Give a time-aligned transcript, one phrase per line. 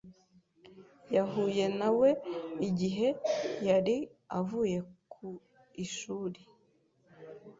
[1.11, 2.09] Nahuye na we
[2.67, 3.07] igihe
[3.67, 3.95] yari
[4.39, 4.77] avuye
[5.13, 5.27] ku
[5.85, 6.41] ishuri.